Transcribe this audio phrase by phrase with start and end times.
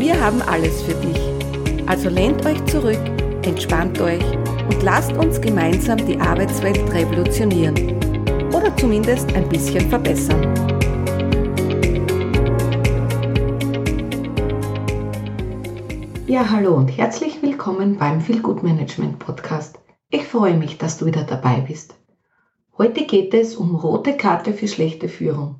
[0.00, 1.86] Wir haben alles für dich.
[1.86, 2.98] Also lehnt euch zurück,
[3.44, 4.24] entspannt euch
[4.64, 7.76] und lasst uns gemeinsam die Arbeitswelt revolutionieren.
[8.48, 10.40] Oder zumindest ein bisschen verbessern.
[16.26, 19.78] Ja, hallo und herzlich willkommen beim Feel Good Management Podcast.
[20.08, 21.94] Ich freue mich, dass du wieder dabei bist.
[22.78, 25.56] Heute geht es um rote Karte für schlechte Führung.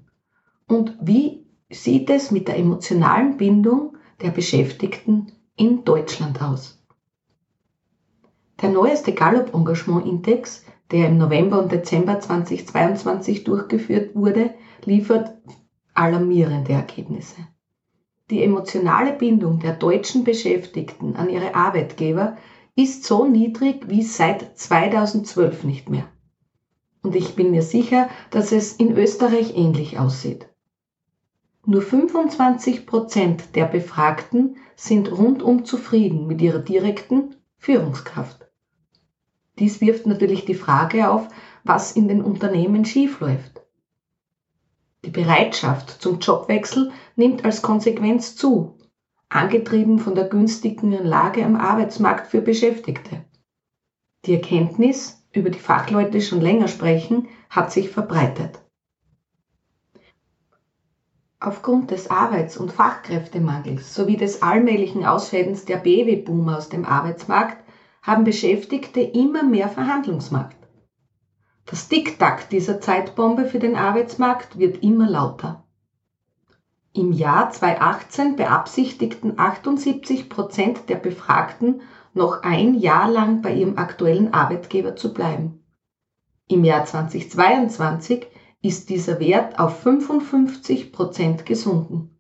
[0.67, 3.90] Und wie sieht es mit der emotionalen Bindung
[4.23, 6.79] der Beschäftigten in Deutschland aus.
[8.61, 14.55] Der neueste Gallup Engagement Index, der im November und Dezember 2022 durchgeführt wurde,
[14.85, 15.33] liefert
[15.95, 17.37] alarmierende Ergebnisse.
[18.31, 22.37] Die emotionale Bindung der deutschen Beschäftigten an ihre Arbeitgeber
[22.77, 26.05] ist so niedrig wie seit 2012 nicht mehr.
[27.03, 30.50] Und ich bin mir sicher, dass es in Österreich ähnlich aussieht.
[31.67, 38.51] Nur 25 Prozent der Befragten sind rundum zufrieden mit ihrer direkten Führungskraft.
[39.59, 41.29] Dies wirft natürlich die Frage auf,
[41.63, 43.61] was in den Unternehmen schiefläuft.
[45.05, 48.79] Die Bereitschaft zum Jobwechsel nimmt als Konsequenz zu,
[49.29, 53.27] angetrieben von der günstigen Lage am Arbeitsmarkt für Beschäftigte.
[54.25, 58.60] Die Erkenntnis, über die Fachleute schon länger sprechen, hat sich verbreitet.
[61.43, 67.65] Aufgrund des Arbeits- und Fachkräftemangels sowie des allmählichen Ausscheidens der Babyboomer aus dem Arbeitsmarkt
[68.03, 70.55] haben Beschäftigte immer mehr Verhandlungsmacht.
[71.65, 75.65] Das Tick-Tack dieser Zeitbombe für den Arbeitsmarkt wird immer lauter.
[76.93, 81.81] Im Jahr 2018 beabsichtigten 78 Prozent der Befragten,
[82.13, 85.63] noch ein Jahr lang bei ihrem aktuellen Arbeitgeber zu bleiben.
[86.49, 88.27] Im Jahr 2022
[88.63, 92.11] ist dieser Wert auf 55 Prozent gesunken.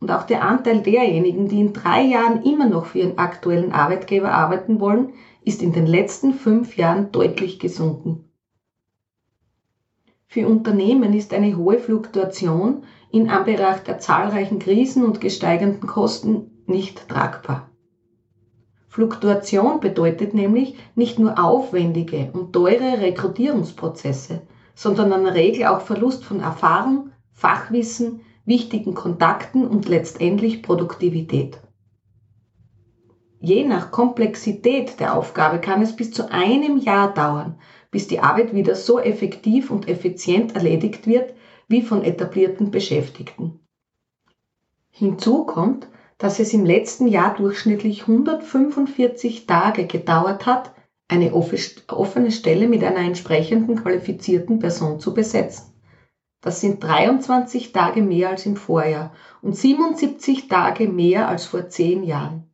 [0.00, 4.32] Und auch der Anteil derjenigen, die in drei Jahren immer noch für ihren aktuellen Arbeitgeber
[4.32, 5.12] arbeiten wollen,
[5.44, 8.18] ist in den letzten fünf Jahren deutlich gesunken.
[10.26, 17.08] Für Unternehmen ist eine hohe Fluktuation in Anbetracht der zahlreichen Krisen und gesteigenden Kosten nicht
[17.08, 17.68] tragbar.
[18.88, 24.40] Fluktuation bedeutet nämlich nicht nur aufwendige und teure Rekrutierungsprozesse,
[24.74, 31.60] sondern in der Regel auch Verlust von Erfahrung, Fachwissen, wichtigen Kontakten und letztendlich Produktivität.
[33.40, 37.58] Je nach Komplexität der Aufgabe kann es bis zu einem Jahr dauern,
[37.90, 41.34] bis die Arbeit wieder so effektiv und effizient erledigt wird
[41.68, 43.58] wie von etablierten Beschäftigten.
[44.90, 50.72] Hinzu kommt, dass es im letzten Jahr durchschnittlich 145 Tage gedauert hat,
[51.12, 55.74] eine offene Stelle mit einer entsprechenden qualifizierten Person zu besetzen.
[56.40, 59.12] Das sind 23 Tage mehr als im Vorjahr
[59.42, 62.48] und 77 Tage mehr als vor zehn Jahren.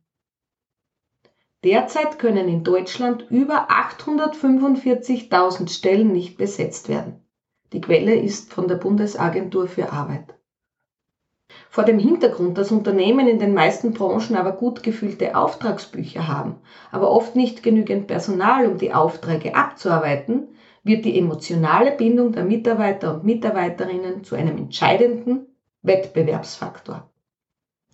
[1.63, 7.25] Derzeit können in Deutschland über 845.000 Stellen nicht besetzt werden.
[7.73, 10.38] Die Quelle ist von der Bundesagentur für Arbeit.
[11.79, 16.57] Vor dem Hintergrund, dass Unternehmen in den meisten Branchen aber gut gefüllte Auftragsbücher haben,
[16.91, 20.49] aber oft nicht genügend Personal, um die Aufträge abzuarbeiten,
[20.83, 25.45] wird die emotionale Bindung der Mitarbeiter und Mitarbeiterinnen zu einem entscheidenden
[25.81, 27.09] Wettbewerbsfaktor.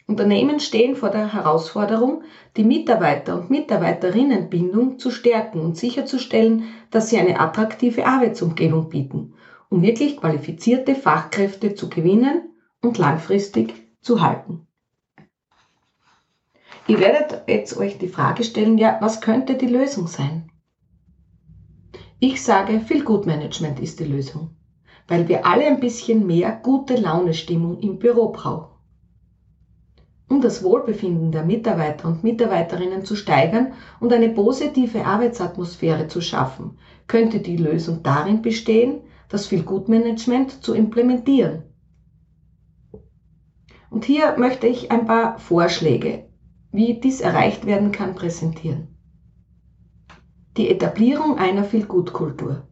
[0.07, 2.23] Unternehmen stehen vor der Herausforderung,
[2.57, 9.34] die Mitarbeiter- und Mitarbeiterinnenbindung zu stärken und sicherzustellen, dass sie eine attraktive Arbeitsumgebung bieten,
[9.69, 12.50] um wirklich qualifizierte Fachkräfte zu gewinnen
[12.85, 14.67] und langfristig zu halten.
[16.87, 20.52] Ihr werdet jetzt euch die Frage stellen, ja, was könnte die Lösung sein?
[22.20, 24.55] Ich sage, viel Gutmanagement ist die Lösung,
[25.08, 28.76] weil wir alle ein bisschen mehr gute Laune-Stimmung im Büro brauchen.
[30.29, 36.78] Um das Wohlbefinden der Mitarbeiter und Mitarbeiterinnen zu steigern und eine positive Arbeitsatmosphäre zu schaffen,
[37.08, 41.64] könnte die Lösung darin bestehen, das Viel-Gut-Management zu implementieren
[43.95, 46.25] und hier möchte ich ein paar Vorschläge,
[46.73, 48.89] wie dies erreicht werden kann, präsentieren.
[50.57, 52.67] Die Etablierung einer Feel-Good-Kultur.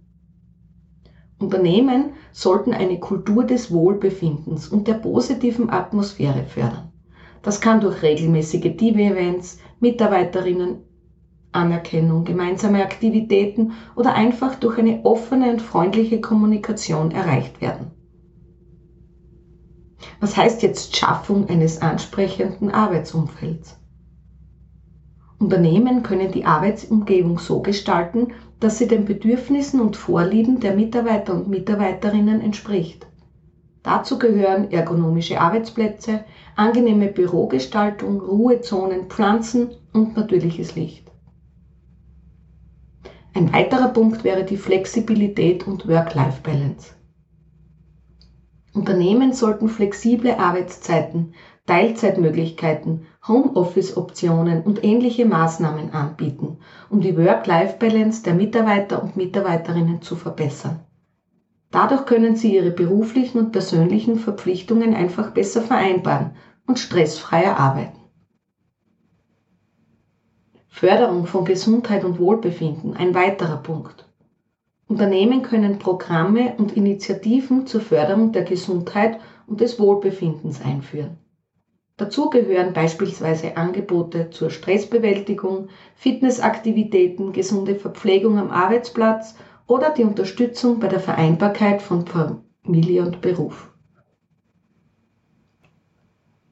[1.39, 6.91] Unternehmen sollten eine Kultur des Wohlbefindens und der positiven Atmosphäre fördern.
[7.41, 10.83] Das kann durch regelmäßige TV-Events, Mitarbeiterinnen
[11.53, 18.02] Anerkennung, gemeinsame Aktivitäten oder einfach durch eine offene und freundliche Kommunikation erreicht werden.
[20.19, 23.77] Was heißt jetzt Schaffung eines ansprechenden Arbeitsumfelds?
[25.39, 28.27] Unternehmen können die Arbeitsumgebung so gestalten,
[28.59, 33.05] dass sie den Bedürfnissen und Vorlieben der Mitarbeiter und Mitarbeiterinnen entspricht.
[33.83, 36.23] Dazu gehören ergonomische Arbeitsplätze,
[36.56, 41.11] angenehme Bürogestaltung, Ruhezonen, Pflanzen und natürliches Licht.
[43.33, 46.94] Ein weiterer Punkt wäre die Flexibilität und Work-Life-Balance.
[48.73, 51.33] Unternehmen sollten flexible Arbeitszeiten,
[51.67, 56.57] Teilzeitmöglichkeiten, Homeoffice-Optionen und ähnliche Maßnahmen anbieten,
[56.89, 60.79] um die Work-Life-Balance der Mitarbeiter und Mitarbeiterinnen zu verbessern.
[61.71, 66.35] Dadurch können sie ihre beruflichen und persönlichen Verpflichtungen einfach besser vereinbaren
[66.67, 67.99] und stressfreier arbeiten.
[70.67, 74.11] Förderung von Gesundheit und Wohlbefinden ein weiterer Punkt.
[74.94, 79.18] Unternehmen können Programme und Initiativen zur Förderung der Gesundheit
[79.48, 81.18] und des Wohlbefindens einführen.
[81.98, 89.34] Dazu gehören beispielsweise Angebote zur Stressbewältigung, Fitnessaktivitäten, gesunde Verpflegung am Arbeitsplatz
[89.66, 93.72] oder die Unterstützung bei der Vereinbarkeit von Familie und Beruf.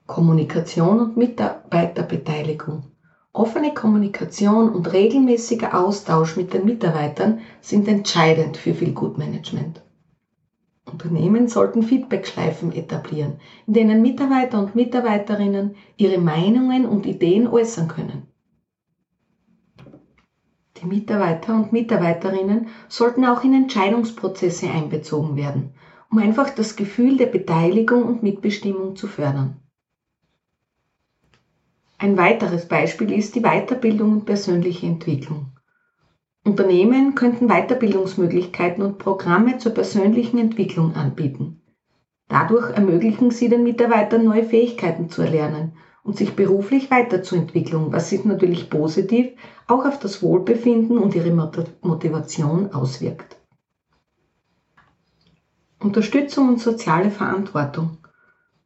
[0.08, 2.91] Kommunikation und Mitarbeiterbeteiligung
[3.34, 9.82] Offene Kommunikation und regelmäßiger Austausch mit den Mitarbeitern sind entscheidend für viel Gutmanagement.
[10.86, 18.28] Unternehmen sollten Feedbackschleifen etablieren, in denen Mitarbeiter und Mitarbeiterinnen ihre Meinungen und Ideen äußern können.
[20.82, 25.74] Die Mitarbeiter und Mitarbeiterinnen sollten auch in Entscheidungsprozesse einbezogen werden,
[26.10, 29.62] um einfach das Gefühl der Beteiligung und Mitbestimmung zu fördern.
[32.02, 35.52] Ein weiteres Beispiel ist die Weiterbildung und persönliche Entwicklung.
[36.44, 41.62] Unternehmen könnten Weiterbildungsmöglichkeiten und Programme zur persönlichen Entwicklung anbieten.
[42.28, 48.26] Dadurch ermöglichen sie den Mitarbeitern neue Fähigkeiten zu erlernen und sich beruflich weiterzuentwickeln, was sich
[48.26, 49.34] natürlich positiv
[49.68, 53.38] auch auf das Wohlbefinden und ihre Motivation auswirkt.
[55.78, 58.01] Unterstützung und soziale Verantwortung.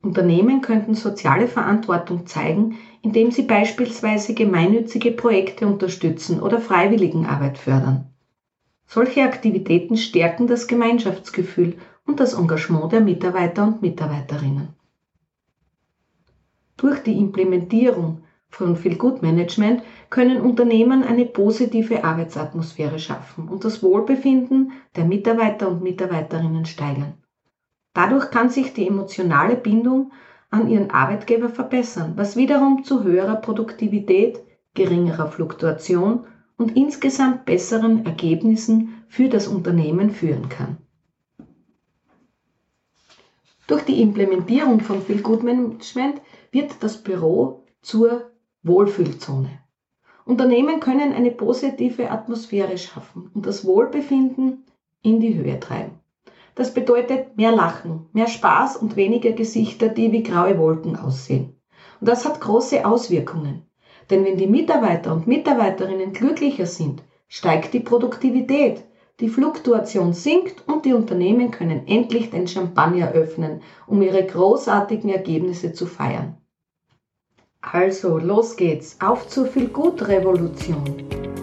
[0.05, 8.05] Unternehmen könnten soziale Verantwortung zeigen, indem sie beispielsweise gemeinnützige Projekte unterstützen oder Freiwilligenarbeit fördern.
[8.85, 14.69] Solche Aktivitäten stärken das Gemeinschaftsgefühl und das Engagement der Mitarbeiter und Mitarbeiterinnen.
[16.77, 19.81] Durch die Implementierung von Feel Good Management
[20.11, 27.15] können Unternehmen eine positive Arbeitsatmosphäre schaffen und das Wohlbefinden der Mitarbeiter und Mitarbeiterinnen steigern.
[27.95, 30.11] Dadurch kann sich die emotionale Bindung
[30.49, 34.41] an ihren Arbeitgeber verbessern, was wiederum zu höherer Produktivität,
[34.73, 36.27] geringerer Fluktuation
[36.57, 40.77] und insgesamt besseren Ergebnissen für das Unternehmen führen kann.
[43.65, 46.21] Durch die Implementierung von Feel Good Management
[46.51, 48.29] wird das Büro zur
[48.61, 49.49] Wohlfühlzone.
[50.25, 54.65] Unternehmen können eine positive Atmosphäre schaffen und das Wohlbefinden
[55.01, 55.99] in die Höhe treiben.
[56.55, 61.59] Das bedeutet mehr Lachen, mehr Spaß und weniger Gesichter, die wie graue Wolken aussehen.
[61.99, 63.63] Und das hat große Auswirkungen.
[64.09, 68.83] Denn wenn die Mitarbeiter und Mitarbeiterinnen glücklicher sind, steigt die Produktivität,
[69.19, 75.73] die Fluktuation sinkt und die Unternehmen können endlich den Champagner öffnen, um ihre großartigen Ergebnisse
[75.73, 76.37] zu feiern.
[77.61, 80.83] Also, los geht's, auf zur Viel-Gut-Revolution.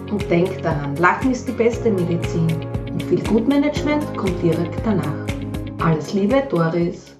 [0.09, 2.72] Und denk daran, Lachen ist die beste Medizin.
[3.13, 5.27] Viel Gutmanagement kommt direkt danach.
[5.85, 7.12] Alles Liebe, Doris.